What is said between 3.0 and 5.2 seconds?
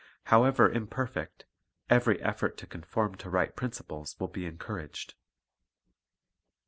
to right prin ciples will be encouraged.